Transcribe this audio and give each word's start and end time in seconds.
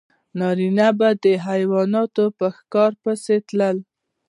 نارینه 0.39 0.87
به 0.97 1.09
د 1.23 1.25
حیواناتو 1.47 2.25
په 2.37 2.45
ښکار 2.57 2.91
پسې 3.03 3.35
تلل. 3.47 3.77